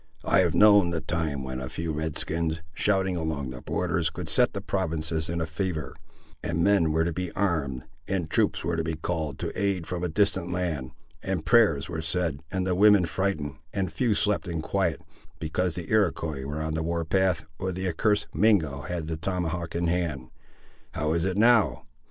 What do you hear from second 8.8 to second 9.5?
be called